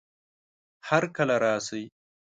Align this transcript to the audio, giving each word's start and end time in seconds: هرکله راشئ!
هرکله 0.89 1.35
راشئ! 1.43 1.83